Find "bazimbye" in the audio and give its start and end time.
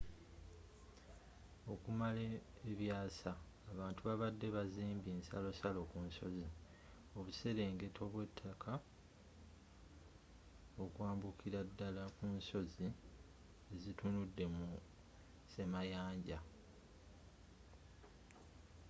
4.55-5.11